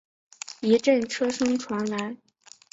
[0.61, 2.17] 一阵车声传来